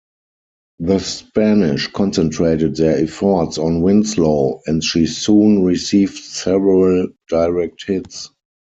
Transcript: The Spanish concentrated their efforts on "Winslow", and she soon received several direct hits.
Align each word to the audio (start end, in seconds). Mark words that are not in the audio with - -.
The 0.79 0.97
Spanish 0.97 1.85
concentrated 1.85 2.75
their 2.75 3.03
efforts 3.03 3.59
on 3.59 3.83
"Winslow", 3.83 4.59
and 4.65 4.83
she 4.83 5.05
soon 5.05 5.63
received 5.63 6.17
several 6.17 7.09
direct 7.29 7.85
hits. 7.85 8.31